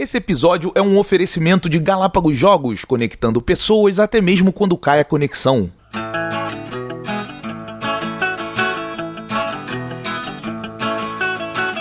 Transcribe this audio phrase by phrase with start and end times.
[0.00, 5.04] Esse episódio é um oferecimento de Galápagos Jogos, conectando pessoas até mesmo quando cai a
[5.04, 5.70] conexão.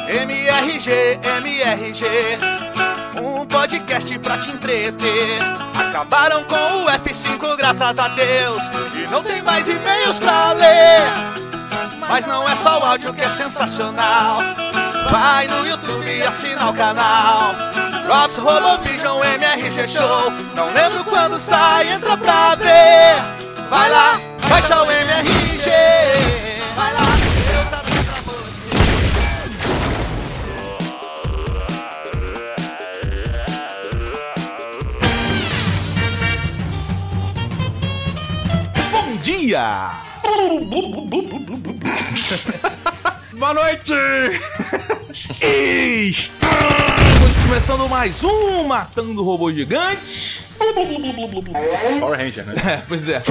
[0.09, 0.91] MRG,
[1.37, 2.05] MRG,
[3.23, 5.39] um podcast pra te entreter.
[5.87, 8.63] Acabaram com o F5, graças a Deus,
[8.95, 11.03] e não tem mais e-mails pra ler.
[11.97, 14.39] Mas não é só o áudio que é sensacional.
[15.09, 17.78] Vai no YouTube e assina o canal.
[18.09, 20.31] Drops, Robovision, MRG Show.
[20.55, 23.17] Não lembro quando sai, entra pra ver.
[23.69, 24.19] Vai lá,
[24.49, 25.69] baixa o MRG.
[26.75, 27.05] Vai lá,
[27.45, 28.49] Deus abençoe pra você.
[38.91, 39.91] Bom dia!
[43.37, 43.93] Boa noite!
[45.11, 46.31] Estamos
[47.49, 50.45] começando mais um Matando Robô Gigante.
[51.99, 52.53] Power Ranger, né?
[52.63, 53.23] É, pois é.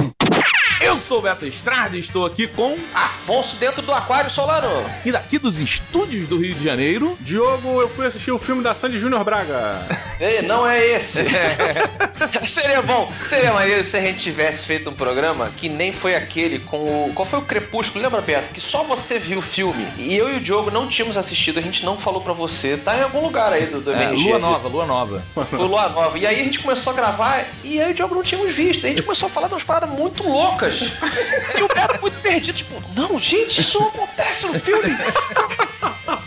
[0.81, 4.67] Eu sou o Beto Estrada e estou aqui com Afonso dentro do aquário Solano.
[5.05, 7.17] e daqui dos estúdios do Rio de Janeiro.
[7.21, 9.87] Diogo, eu fui assistir o filme da Sandy Júnior Braga.
[10.19, 11.23] Ei, não é esse.
[12.45, 16.59] seria bom, seria maneiro se a gente tivesse feito um programa que nem foi aquele
[16.59, 17.13] com o.
[17.13, 18.03] Qual foi o Crepúsculo?
[18.03, 18.53] Lembra, Beto?
[18.53, 19.87] Que só você viu o filme.
[19.97, 22.75] E eu e o Diogo não tínhamos assistido, a gente não falou pra você.
[22.75, 24.09] Tá em algum lugar aí do, do É.
[24.09, 25.23] Lua Nova, Lua Nova.
[25.33, 26.17] Foi Lua Nova.
[26.17, 28.85] E aí a gente começou a gravar e eu e o Diogo não tínhamos visto.
[28.85, 30.81] A gente começou a falar de umas paradas muito loucas.
[31.57, 34.97] E o Beto muito perdido, tipo, não, gente, isso não acontece no filme.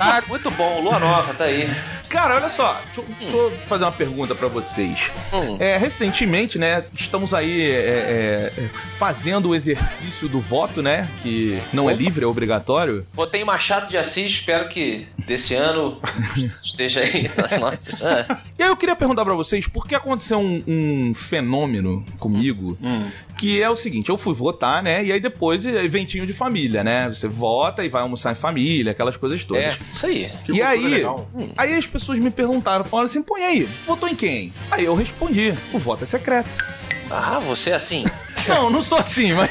[0.01, 1.70] Ah, muito bom, Lua Nova, tá aí.
[2.13, 2.79] Cara, olha só,
[3.19, 5.11] deixa eu, eu fazer uma pergunta pra vocês.
[5.33, 5.57] Hum.
[5.59, 11.59] É, recentemente, né, estamos aí é, é, é, fazendo o exercício do voto, né, que
[11.73, 13.07] não é livre, é obrigatório.
[13.15, 16.03] Botei Machado de Assis, espero que desse ano
[16.63, 17.31] esteja aí.
[17.59, 18.43] Nossa, já.
[18.59, 22.77] E aí eu queria perguntar pra vocês por que aconteceu um, um fenômeno comigo,
[23.39, 26.85] que é o seguinte, eu fui votar, né, e aí depois é eventinho de família,
[26.85, 29.65] né, você vota e vai almoçar em família, aquelas coisas todas.
[29.65, 30.31] É, isso aí.
[30.45, 31.27] Que e aí, legal.
[31.57, 34.52] aí as pessoas me perguntaram, falaram assim, põe aí, votou em quem?
[34.70, 36.58] Aí eu respondi, o voto é secreto.
[37.11, 38.05] Ah, você é assim?
[38.48, 39.51] Não, não sou assim, mas.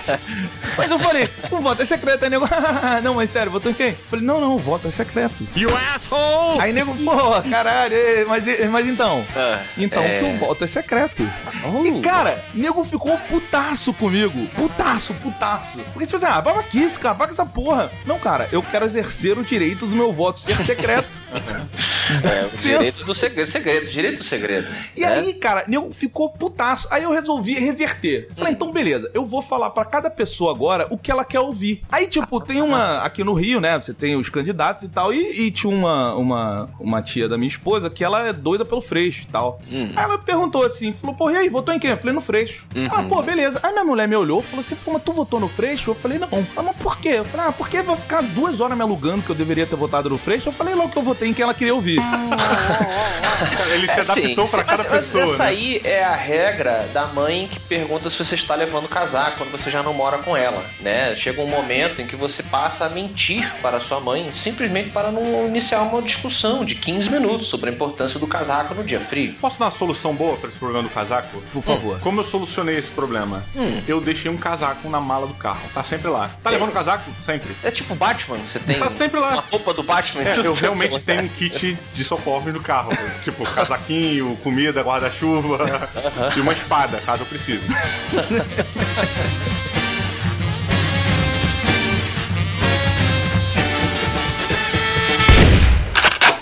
[0.78, 2.24] Mas eu falei, o voto é secreto.
[2.26, 2.46] Aí nego,
[3.02, 3.90] não, mas sério, votou em quem?
[3.92, 5.48] Eu falei, não, não, o voto é secreto.
[5.56, 6.60] You asshole!
[6.60, 9.26] Aí nego, pô, caralho, é, mas, mas então.
[9.34, 10.20] Ah, Então, é.
[10.20, 11.24] que o voto é secreto.
[11.64, 11.86] Oh.
[11.86, 14.48] E, cara, nego ficou putaço comigo.
[14.56, 15.80] Putaço, putaço.
[15.94, 17.92] Porque, tipo assim, ah, babaquice, cara, paga essa porra.
[18.06, 21.22] Não, cara, eu quero exercer o direito do meu voto ser secreto.
[22.12, 24.68] É, o direito do segredo, segredo, direito do segredo.
[24.98, 25.08] E né?
[25.08, 26.86] aí, cara, nego ficou putaço.
[26.92, 28.28] Aí eu resolvi reverter.
[28.36, 31.82] Falei, então beleza, eu vou falar pra cada pessoa agora o que ela quer ouvir.
[31.90, 33.00] Aí, tipo, tem uma.
[33.00, 33.80] Aqui no Rio, né?
[33.80, 35.14] Você tem os candidatos e tal.
[35.14, 38.82] E, e tinha uma, uma, uma tia da minha esposa que ela é doida pelo
[38.82, 39.62] Freixo e tal.
[39.72, 39.92] Hum.
[39.96, 41.92] Aí ela perguntou assim: falou, pô, e aí, votou em quem?
[41.92, 42.66] Eu falei, no Freixo.
[42.92, 43.60] Ah, pô, beleza.
[43.62, 45.92] Aí minha mulher me olhou e falou assim: pô, mas tu votou no Freixo?
[45.92, 46.30] Eu falei, não.
[46.56, 47.10] Ah, mas por quê?
[47.10, 50.10] Eu falei, ah, porque vai ficar duas horas me alugando que eu deveria ter votado
[50.10, 50.50] no Freixo.
[50.50, 52.00] Eu falei logo que eu votei em quem ela queria ouvir.
[53.74, 55.24] Ele se adaptou pra sim, mas, cada mas pessoa.
[55.24, 55.50] essa né?
[55.50, 59.72] aí é a regra da mãe que pergunta se você está levando casaco quando você
[59.72, 61.16] já não mora com ela, né?
[61.16, 65.48] Chega um momento em que você passa a mentir para sua mãe simplesmente para não
[65.48, 69.34] iniciar uma discussão de 15 minutos sobre a importância do casaco no dia frio.
[69.40, 71.41] Posso dar uma solução boa pra esse problema do casaco?
[71.54, 72.00] Por favor.
[72.00, 73.44] Como eu solucionei esse problema?
[73.56, 73.82] Hum.
[73.88, 75.62] Eu deixei um casaco na mala do carro.
[75.74, 76.30] Tá sempre lá.
[76.44, 77.10] Tá levando casaco?
[77.26, 77.52] Sempre.
[77.64, 79.34] É tipo Batman, você tem Tá sempre lá.
[79.34, 80.22] uma roupa do Batman.
[80.24, 82.92] É, eu realmente tenho um kit de socorro no carro.
[83.24, 85.90] tipo, casaquinho, comida, guarda-chuva
[86.36, 87.66] e uma espada, caso eu precise.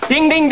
[0.08, 0.50] Pedi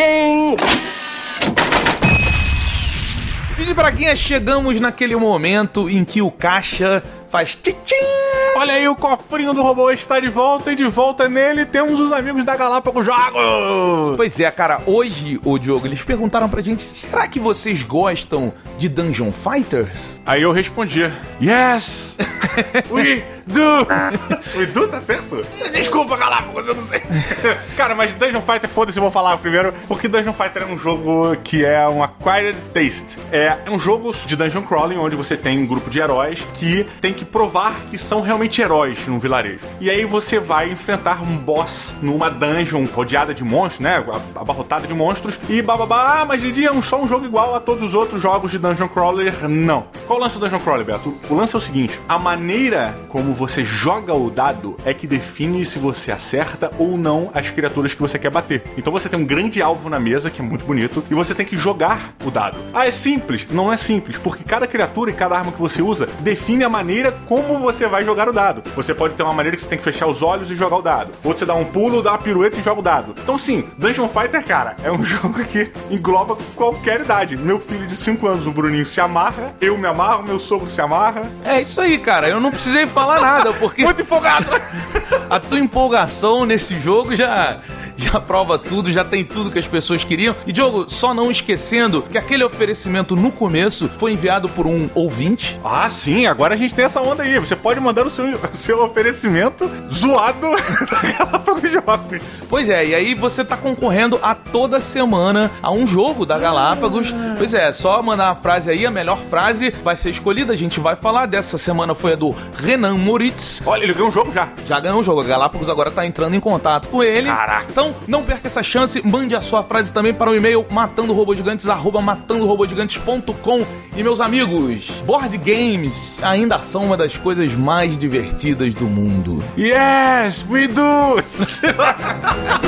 [3.77, 8.26] Braguinha, chegamos naquele momento em que o caixa faz tchim
[8.57, 12.11] Olha aí, o cofrinho do robô está de volta e de volta nele temos os
[12.11, 14.17] amigos da Galápagos Jogos.
[14.17, 18.89] Pois é, cara, hoje, o Diogo, eles perguntaram pra gente, será que vocês gostam de
[18.89, 20.19] Dungeon Fighters?
[20.25, 21.03] Aí eu respondi,
[21.39, 22.15] yes,
[22.89, 24.57] we do.
[24.57, 25.45] we do, tá certo?
[25.71, 27.01] Desculpa, Galápagos, eu não sei.
[27.77, 31.35] Cara, mas Dungeon Fighter, foda-se, eu vou falar primeiro, porque Dungeon Fighter é um jogo
[31.43, 33.17] que é um acquired taste.
[33.31, 37.13] É um jogo de dungeon crawling, onde você tem um grupo de heróis que tem
[37.13, 39.65] que provar que são realmente heróis num vilarejo.
[39.79, 44.03] E aí você vai enfrentar um boss numa dungeon rodeada de monstros, né?
[44.35, 45.37] Abarrotada de monstros.
[45.49, 48.51] E bababá, mas Didi é um, só um jogo igual a todos os outros jogos
[48.51, 49.47] de Dungeon Crawler.
[49.49, 49.87] Não.
[50.05, 51.13] Qual o lance do Dungeon Crawler, Beto?
[51.29, 55.65] O lance é o seguinte: a maneira como você joga o dado é que define
[55.65, 58.63] se você acerta ou não as criaturas que você quer bater.
[58.77, 61.45] Então você tem um grande alvo na mesa, que é muito bonito, e você tem
[61.45, 62.57] que jogar o dado.
[62.73, 63.47] Ah, é simples?
[63.51, 67.11] Não é simples, porque cada criatura e cada arma que você usa define a maneira
[67.27, 68.36] como você vai jogar o dado.
[68.75, 70.81] Você pode ter uma maneira que você tem que fechar os olhos e jogar o
[70.81, 71.11] dado.
[71.23, 73.15] Ou você dá um pulo, dá uma pirueta e joga o dado.
[73.21, 77.35] Então, sim, Dungeon Fighter, cara, é um jogo que engloba qualquer idade.
[77.35, 80.79] Meu filho de 5 anos, o Bruninho, se amarra, eu me amarro, meu sogro se
[80.79, 81.23] amarra.
[81.43, 82.29] É isso aí, cara.
[82.29, 83.81] Eu não precisei falar nada, porque.
[83.87, 84.51] Muito empolgado!
[85.29, 87.59] a tua empolgação nesse jogo já
[87.97, 90.35] já prova tudo, já tem tudo que as pessoas queriam.
[90.45, 95.59] E Diogo, só não esquecendo que aquele oferecimento no começo foi enviado por um ouvinte.
[95.63, 97.39] Ah, sim, agora a gente tem essa onda aí.
[97.39, 100.47] Você pode mandar o seu, o seu oferecimento zoado
[101.17, 102.21] Galápagos Jovem.
[102.49, 107.13] Pois é, e aí você tá concorrendo a toda semana a um jogo da Galápagos.
[107.13, 107.35] Ah.
[107.37, 110.53] Pois é, só mandar a frase aí, a melhor frase vai ser escolhida.
[110.53, 113.61] A gente vai falar dessa semana foi a do Renan Moritz.
[113.65, 114.49] Olha, ele ganhou um jogo já.
[114.65, 115.21] Já ganhou um jogo.
[115.21, 117.27] A Galápagos agora tá entrando em contato com ele.
[117.27, 117.65] Caraca.
[117.69, 119.01] Então então, não perca essa chance.
[119.05, 123.65] Mande a sua frase também para o e-mail matandorobogigantes, arroba matandorobogigantes.com.
[123.95, 129.43] E meus amigos, board games ainda são uma das coisas mais divertidas do mundo.
[129.57, 131.17] Yes, we do!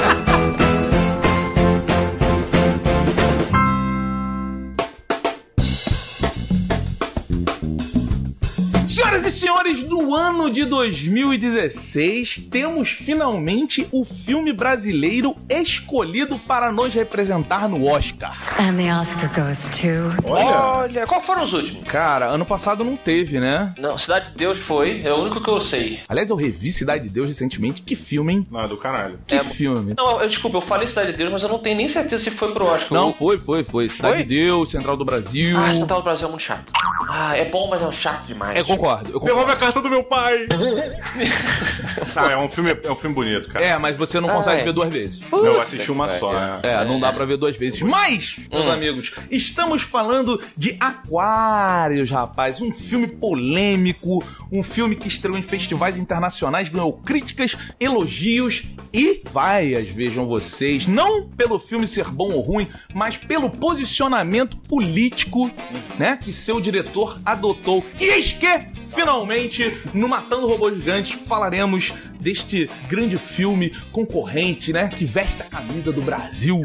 [9.40, 17.88] senhores, no ano de 2016, temos finalmente o filme brasileiro escolhido para nos representar no
[17.88, 18.38] Oscar.
[18.60, 20.28] And the Oscar goes to...
[20.30, 21.88] Olha, Olha qual foram os últimos?
[21.88, 23.74] Cara, ano passado não teve, né?
[23.78, 26.02] Não, Cidade de Deus foi, é o único que eu sei.
[26.10, 27.82] Aliás, eu revi Cidade de Deus recentemente.
[27.82, 28.48] Que filme, hein?
[28.52, 29.20] Não, é do caralho.
[29.26, 29.94] Que é, filme.
[29.98, 32.32] Não, eu, desculpa, eu falei Cidade de Deus, mas eu não tenho nem certeza se
[32.32, 32.92] foi pro Oscar.
[32.92, 33.88] Não, foi, foi, foi.
[33.88, 34.24] Cidade foi?
[34.24, 35.58] de Deus, Central do Brasil.
[35.58, 36.74] Ah, Central do Brasil é muito chato.
[37.08, 38.58] Ah, é bom, mas é chato demais.
[38.58, 39.12] É, concordo concordo.
[39.14, 40.48] Eu Devolve a carta do meu pai!
[42.16, 43.66] ah, é um, filme, é um filme bonito, cara.
[43.66, 44.66] É, mas você não ah, consegue é.
[44.66, 45.22] ver duas vezes.
[45.32, 46.34] Eu assisti uma só.
[46.34, 47.82] É, é, não dá pra ver duas vezes.
[47.82, 48.72] Mas, meus hum.
[48.72, 52.62] amigos, estamos falando de Aquários, rapaz.
[52.62, 58.64] Um filme polêmico, um filme que estreou em festivais internacionais, ganhou críticas, elogios
[58.94, 60.88] e vaias, vejam vocês.
[60.88, 65.52] Não pelo filme ser bom ou ruim, mas pelo posicionamento político,
[65.98, 66.89] né, que seu diretor
[67.26, 67.84] adotou.
[68.00, 74.90] E eis que finalmente, no Matando Robôs Gigantes, falaremos deste grande filme concorrente, né?
[74.90, 76.62] Que veste a camisa do Brasil.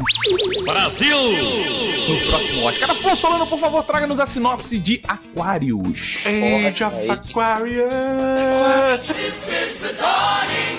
[0.65, 1.17] Brasil!
[2.09, 2.91] No próximo Oscar.
[2.91, 6.19] Afonso Solano, por favor, traga-nos a sinopse de Aquarius.
[6.25, 7.89] Age of Aquarius!
[9.07, 10.74] This is the dawning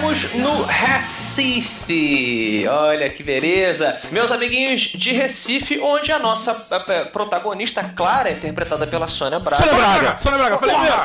[0.00, 2.66] Estamos no Recife.
[2.66, 4.00] Olha que beleza.
[4.10, 6.54] Meus amiguinhos de Recife, onde a nossa
[7.12, 9.62] protagonista Clara, interpretada pela Sônia Braga.
[9.62, 10.16] Sônia Braga!
[10.16, 11.02] Sônia Braga, falei primeiro!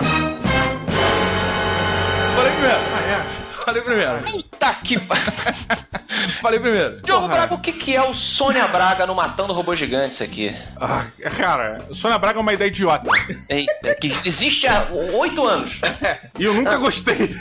[2.35, 2.79] Falei primeiro.
[2.93, 3.19] Ah, é.
[3.65, 4.21] Falei primeiro.
[4.65, 4.97] Puta que.
[6.41, 7.01] Falei primeiro.
[7.01, 10.55] Diogo Braga, o que, que é o Sônia Braga no Matando Robôs Gigantes aqui?
[10.79, 11.05] Ah,
[11.37, 13.09] cara, Sônia Braga é uma ideia idiota.
[13.49, 15.79] Eita, que existe há oito anos.
[16.39, 17.35] e eu nunca gostei.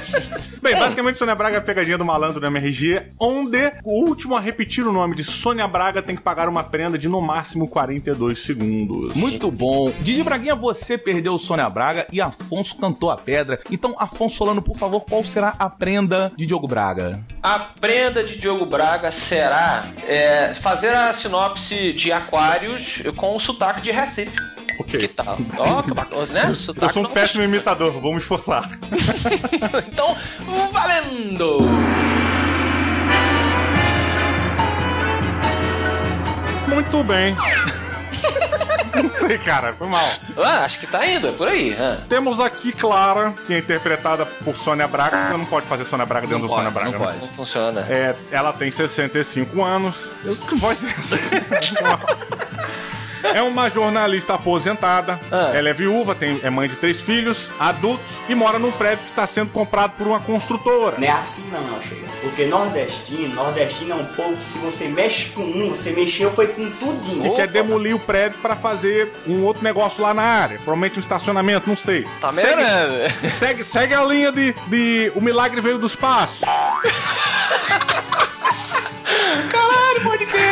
[0.62, 4.40] Bem, basicamente Sônia Braga é a pegadinha do malandro do MRG, onde o último a
[4.40, 8.42] repetir o nome de Sônia Braga tem que pagar uma prenda de no máximo 42
[8.42, 9.14] segundos.
[9.14, 9.92] Muito bom.
[10.00, 13.60] Didi Braguinha, você perdeu o Sônia Braga e Afonso cantou a pedra.
[13.70, 17.20] Então, Afonso Solano, por favor, qual será a prenda de Diogo Braga?
[17.42, 23.82] A prenda de Diogo Braga será é, fazer a sinopse de Aquários com o sotaque
[23.82, 24.36] de Recife.
[24.78, 24.98] Ok.
[24.98, 25.36] Que tal?
[25.58, 26.54] Ó, que bacana, né?
[26.54, 28.70] Sotaque Eu sou um péssimo imitador, me esforçar.
[29.86, 30.16] então,
[30.72, 31.58] valendo!
[36.68, 37.36] Muito bem.
[39.02, 40.08] Não sei, cara, foi mal.
[40.36, 41.76] Ah, acho que tá indo, é por aí.
[41.78, 41.98] Ah.
[42.08, 45.28] Temos aqui Clara, que é interpretada por Sônia Braga.
[45.28, 46.90] Você não pode fazer Sônia Braga dentro não do Sônia Braga.
[46.90, 47.18] Não, pode.
[47.18, 47.80] não funciona.
[47.88, 49.94] É, ela tem 65 anos.
[50.24, 51.16] Eu, que voz é essa?
[53.22, 55.18] É uma jornalista aposentada.
[55.30, 55.52] Ah.
[55.54, 59.10] Ela é viúva, tem, é mãe de três filhos, adultos, e mora num prédio que
[59.10, 60.96] está sendo comprado por uma construtora.
[60.98, 62.06] Não é assim não, não chega.
[62.20, 66.48] Porque nordestino, nordestino é um povo que se você mexe com um, você mexeu foi
[66.48, 67.26] com tudinho.
[67.26, 70.56] E quer demolir o prédio para fazer um outro negócio lá na área.
[70.56, 72.06] Provavelmente um estacionamento, não sei.
[72.20, 76.40] Tá segue, segue, segue a linha de, de O Milagre Veio do Espaço.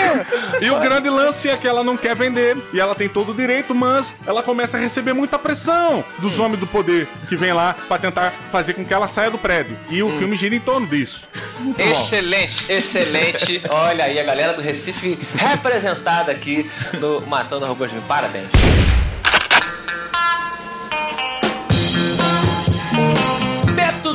[0.61, 3.35] E o grande lance é que ela não quer vender e ela tem todo o
[3.35, 7.75] direito, mas ela começa a receber muita pressão dos homens do poder que vem lá
[7.87, 9.77] pra tentar fazer com que ela saia do prédio.
[9.89, 11.23] E o filme gira em torno disso.
[11.61, 11.91] Muito bom.
[11.91, 13.63] Excelente, excelente.
[13.69, 18.03] Olha aí, a galera do Recife representada aqui no Matando Robôs Mil.
[18.03, 18.49] Parabéns.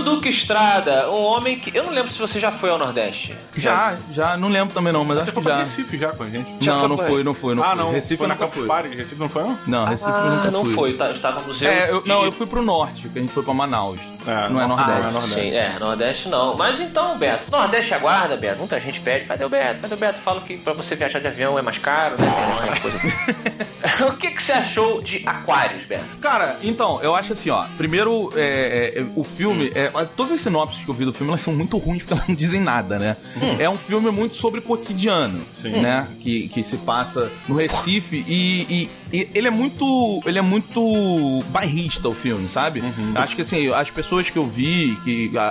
[0.03, 1.75] Duque Estrada, um homem que.
[1.75, 3.35] Eu não lembro se você já foi ao Nordeste.
[3.55, 5.57] Já, já, não lembro também não, mas Você acho que já.
[5.57, 6.49] Recife já com a gente?
[6.63, 7.75] Já Não, não foi, não foi, não ah, foi.
[7.77, 7.91] não.
[7.91, 8.67] Recife foi na Campus.
[8.67, 8.89] Party.
[8.95, 9.59] Recife não foi, não?
[9.65, 11.69] Não, Recife Ah, nunca não foi, tá, estava no museu.
[11.69, 13.99] É, eu, de- não, eu fui pro norte, que a gente foi pra Manaus.
[14.25, 14.91] É, não é não- Nordeste.
[14.91, 15.33] ah, é Nordeste.
[15.35, 16.55] Sim, é, Nordeste não.
[16.55, 18.59] Mas então, Beto, Nordeste aguarda, Beto.
[18.59, 19.81] Muita gente pede, cadê o Beto?
[19.81, 20.19] Cadê o Beto?
[20.19, 22.29] Fala que pra você viajar de avião é mais caro, né?
[22.29, 22.99] Tem aquela coisa.
[24.07, 26.17] o que, que você achou de Aquários, Beto?
[26.21, 27.65] Cara, então, eu acho assim, ó.
[27.77, 29.71] Primeiro, é, é, o filme.
[29.75, 32.27] é, todas as sinopses que eu vi do filme elas são muito ruins porque elas
[32.27, 33.17] não dizem nada, né?
[33.59, 35.81] É um filme muito sobre cotidiano, Sim.
[35.81, 36.07] né?
[36.19, 40.21] Que, que se passa no Recife e, e- e ele é muito.
[40.25, 42.83] Ele é muito bairrista o filme, sabe?
[43.15, 45.43] Acho que assim, as pessoas que eu vi, que a,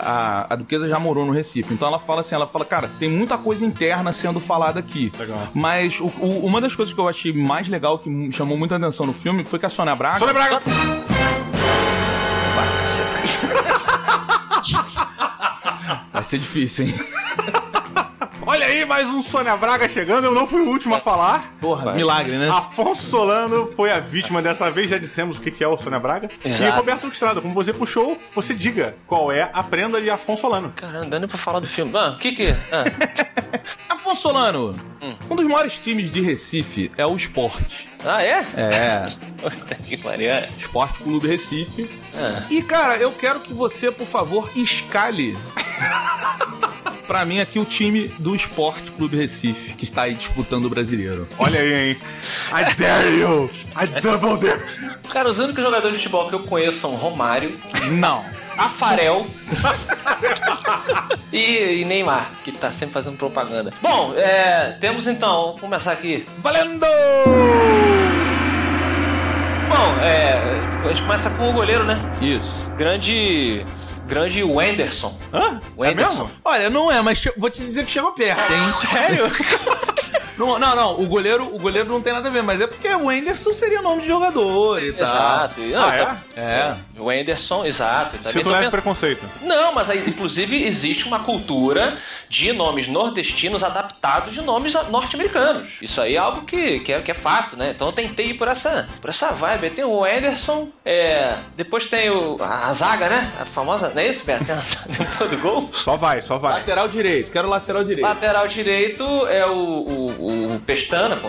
[0.48, 3.08] a, a Duquesa já morou no Recife, então ela fala assim, ela fala, cara, tem
[3.08, 5.12] muita coisa interna sendo falada aqui.
[5.18, 5.48] Legal.
[5.54, 9.06] Mas o- o- uma das coisas que eu achei mais legal, que chamou muita atenção
[9.06, 10.18] no filme, foi que a Sônia Braga.
[10.18, 10.62] Sônia Braga!
[16.32, 17.21] Ser difícil, hein?
[18.64, 20.26] Olha aí, mais um Sônia Braga chegando.
[20.26, 21.52] Eu não fui o último a falar.
[21.60, 21.96] Porra, Vai.
[21.96, 22.48] milagre, né?
[22.48, 25.98] Afonso Solano foi a vítima dessa vez, já dissemos o que que é o Sônia
[25.98, 26.28] Braga.
[26.44, 26.76] E Exato.
[26.76, 30.72] Roberto Estrada, como você puxou, você diga qual é a prenda de Afonso Solano.
[30.76, 31.90] Caramba, dando pra falar do filme.
[31.96, 32.50] Ah, o que que.
[32.70, 32.84] Ah,
[33.94, 34.74] Afonso Solano,
[35.28, 37.88] um dos maiores times de Recife é o Esporte.
[38.04, 38.46] ah é?
[38.56, 39.06] É,
[39.42, 40.30] Puta que pariu.
[40.30, 40.48] é.
[40.56, 41.90] Esporte Clube Recife.
[42.14, 42.44] Ah.
[42.48, 45.36] E, cara, eu quero que você, por favor, escale
[47.06, 51.28] pra mim aqui o time do Esporte Clube Recife, que está aí disputando o brasileiro.
[51.38, 51.96] Olha aí, hein?
[52.50, 53.50] I dare you!
[53.76, 54.62] I double dare!
[55.10, 57.58] Cara, os únicos jogadores de futebol que eu conheço são Romário,
[57.92, 58.24] Não.
[58.56, 59.26] Afarel
[61.32, 63.72] e, e Neymar, que tá sempre fazendo propaganda.
[63.80, 66.26] Bom, é, temos então, vamos começar aqui.
[66.38, 66.86] Valendo!
[69.70, 71.98] Bom, é, a gente começa com o goleiro, né?
[72.20, 72.70] Isso.
[72.76, 73.64] Grande.
[74.12, 75.16] Grande Wenderson.
[75.32, 75.58] Hã?
[75.58, 76.10] É Wenderson.
[76.24, 76.30] mesmo?
[76.44, 78.58] Olha, não é, mas vou te dizer que chegou perto, hein?
[78.68, 79.24] Sério?
[80.36, 82.88] Não, não, não, o goleiro, o goleiro não tem nada a ver, mas é porque
[82.88, 85.02] o Anderson seria nome de jogador e tal.
[85.06, 85.60] Exato.
[85.60, 86.76] Não, Ah, então- É.
[87.02, 88.16] O Wenderson, exato.
[88.18, 89.24] Também Se tu tô leva pensando- preconceito.
[89.42, 95.68] Não, mas aí, inclusive, existe uma cultura de nomes nordestinos adaptados de nomes norte-americanos.
[95.82, 97.72] Isso aí é algo que, que, é, que é fato, né?
[97.74, 99.64] Então eu tentei ir por essa, por essa vibe.
[99.64, 103.30] Aí Tem o Ederson, é, depois tem o, a, a zaga, né?
[103.40, 103.90] A famosa.
[103.90, 104.44] Não é isso, Beto?
[104.44, 105.70] Tem a zaga do gol.
[105.74, 106.54] Só vai, só vai.
[106.54, 108.06] Lateral direito, quero lateral direito.
[108.06, 111.28] Lateral direito é o, o, o Pestana, pô.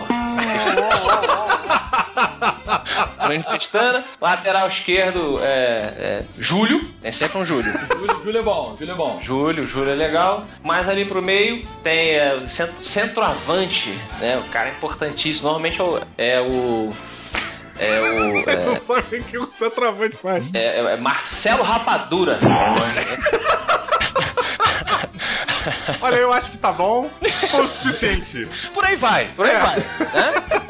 [3.26, 4.04] Grande Pestana.
[4.20, 6.88] Lateral esquerdo é, é Júlio.
[7.02, 7.72] Tem sempre um Júlio.
[7.98, 9.20] Júlio, Júlio é bom, Júlio é bom.
[9.22, 10.44] Júlio, Júlio é legal.
[10.62, 13.90] Mais ali pro meio tem é, o cent- centroavante,
[14.20, 14.36] né?
[14.38, 15.44] O cara importantíssimo.
[15.48, 16.00] Normalmente é o.
[16.18, 16.92] É o.
[17.78, 18.38] É o.
[18.50, 20.44] Eu não É, sabe o que o centroavante faz.
[20.54, 22.38] é- é Marcelo Rapadura.
[26.00, 27.08] Olha, eu acho que tá bom.
[27.50, 28.46] Foi o suficiente.
[28.74, 29.58] Por aí vai, por aí É.
[29.60, 29.76] vai.
[29.78, 30.62] Né?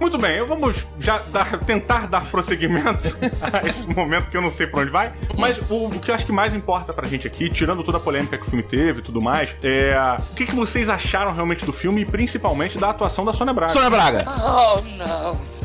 [0.00, 4.66] Muito bem, vamos já dar- tentar dar prosseguimento a esse momento que eu não sei
[4.66, 5.12] pra onde vai.
[5.38, 8.00] Mas o, o que eu acho que mais importa pra gente aqui, tirando toda a
[8.00, 11.64] polêmica que o filme teve e tudo mais, é o que, que vocês acharam realmente
[11.66, 13.72] do filme e principalmente da atuação da Sônia Braga.
[13.72, 14.24] Sônia Braga.
[14.26, 15.60] Oh no.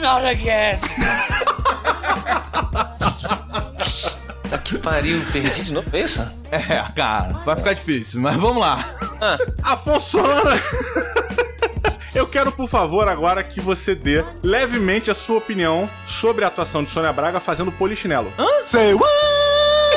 [0.00, 0.78] Not again.
[4.50, 5.88] Tá que pariu, perdi de novo.
[5.94, 6.22] É isso?
[6.50, 6.58] É,
[6.96, 8.84] cara, vai ficar difícil, mas vamos lá.
[9.62, 10.60] Afonso Solana!
[12.18, 16.82] Eu quero, por favor, agora que você dê levemente a sua opinião sobre a atuação
[16.82, 18.32] de Sônia Braga fazendo polichinelo.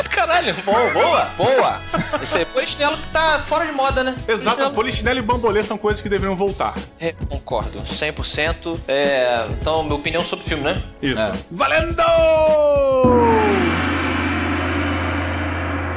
[0.09, 1.79] Caralho, boa, boa, boa.
[2.21, 4.15] Esse aí, polichinelo que tá fora de moda, né?
[4.27, 6.75] Exato, Polichinelo- polichinelo e bambolê são coisas que deveriam voltar.
[6.99, 8.77] É, concordo, 100%.
[8.87, 10.81] É, então, minha opinião sobre o filme, né?
[11.01, 11.19] Isso.
[11.19, 11.31] É.
[11.49, 12.03] Valendo!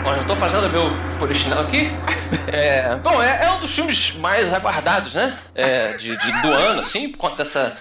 [0.04, 1.90] Bom, já tô fazendo meu polichinelo aqui.
[2.52, 5.36] É, bom, é, é um dos filmes mais aguardados, né?
[5.54, 7.76] É, de, de- do ano, assim, por conta dessa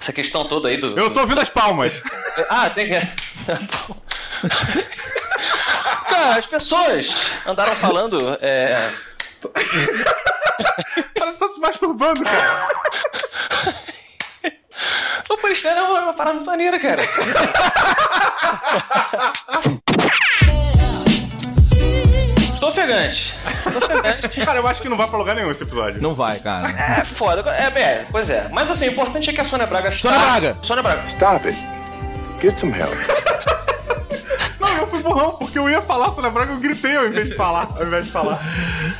[0.00, 0.96] essa questão toda aí do.
[0.98, 1.92] Eu tô ouvindo as palmas.
[2.50, 3.00] Ah, tem que.
[6.06, 8.36] Cara, as pessoas andaram falando.
[8.42, 8.90] É,
[11.18, 12.68] Parece que tá se masturbando, cara.
[15.30, 17.02] o polichinelo é uma, uma parada muito maneira, cara.
[23.66, 24.40] Ofegante.
[24.44, 26.00] Cara, eu acho que não vai pra lugar nenhum esse episódio.
[26.00, 26.70] Não vai, cara.
[27.00, 27.42] É foda.
[27.50, 28.48] É, é, pois é.
[28.52, 30.10] Mas assim, o importante é que a Sônia Braga está...
[30.10, 30.56] Sônia Braga!
[30.62, 31.02] Sônia Braga.
[31.06, 31.58] Stop it.
[32.40, 32.94] Get some help.
[34.78, 37.34] Eu fui burrão, porque eu ia falar sobre a Braga, eu gritei ao invés de
[37.34, 37.68] falar.
[37.76, 38.40] Ao invés de falar.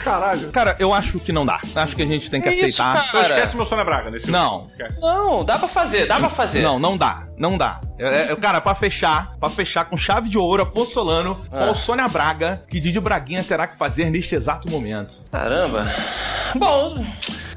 [0.02, 0.50] Caralho.
[0.50, 1.61] Cara, eu acho que não dá.
[1.75, 3.04] Acho que a gente tem que É isso, aceitar.
[3.09, 3.35] Então cara.
[3.35, 4.71] esquece meu Sônia Braga nesse Não.
[5.00, 6.62] Não, dá pra fazer, dá pra fazer.
[6.62, 7.26] Não, não dá.
[7.37, 7.80] Não dá.
[7.99, 12.09] É, é, cara, pra fechar, pra fechar com chave de ouro, Afonso Solano, qual Sônia
[12.09, 15.25] Braga que Didi Braguinha terá que fazer neste exato momento?
[15.30, 15.87] Caramba.
[16.54, 17.04] Bom,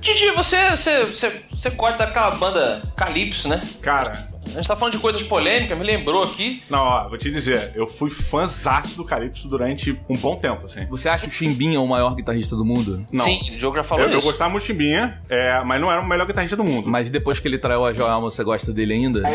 [0.02, 3.62] Didi, você, você, você, você gosta daquela banda Calypso, né?
[3.82, 6.64] Cara, A gente tá falando de coisas polêmicas, me lembrou aqui.
[6.70, 10.86] não, ó, vou te dizer, eu fui fãzaço do Calypso durante um bom tempo, assim.
[10.90, 13.06] Você acha o Chimbinha o maior guitarrista do mundo?
[13.12, 13.24] Não.
[13.26, 14.28] Sim, o Diogo já falou Eu, eu isso.
[14.28, 16.88] gostava muito de Chimbinha, é, mas não era o melhor guitarrista do mundo.
[16.90, 19.22] Mas depois que ele traiu a Joelma, você gosta dele ainda?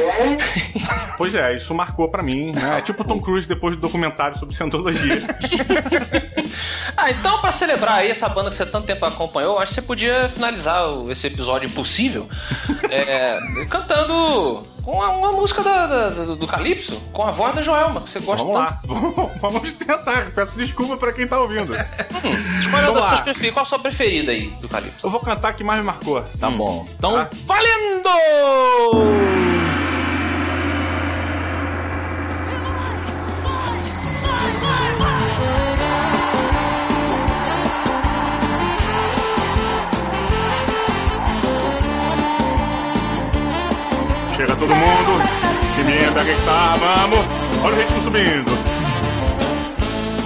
[1.17, 2.79] Pois é, isso marcou pra mim, né?
[2.79, 5.17] É tipo Tom Cruise depois do documentário sobre Scientologia.
[6.97, 9.83] Ah, então pra celebrar aí essa banda que você tanto tempo acompanhou, acho que você
[9.83, 12.29] podia finalizar o- esse episódio impossível
[12.91, 18.01] é, cantando uma, uma música da- da- do, do Calypso, com a voz da Joelma,
[18.03, 18.93] que você gosta Vamos tanto.
[18.93, 20.31] lá, vamos, tentar.
[20.35, 21.75] Peço desculpa pra quem tá ouvindo.
[22.61, 23.55] Escolha Vamos das suas preferidas.
[23.55, 24.99] Qual a sua preferida aí do Calypso?
[25.07, 26.23] Eu vou cantar a que mais me marcou.
[26.39, 26.87] Tá bom.
[26.97, 27.31] Então, Tá.
[27.47, 28.09] valendo!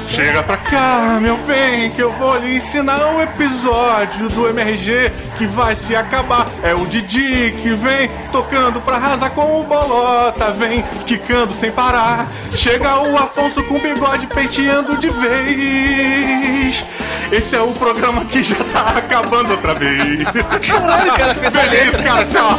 [0.09, 5.47] Chega pra cá, meu bem, que eu vou lhe ensinar um episódio do MRG que
[5.47, 6.47] vai se acabar.
[6.63, 12.27] É o Didi que vem tocando pra arrasar com o Bolota, vem quicando sem parar.
[12.53, 16.85] Chega o Afonso com bigode penteando de vez.
[17.31, 20.25] Esse é o programa que já tá acabando outra vez.
[20.25, 22.57] Caralho, cara, fez a Beleza, cara, tchau.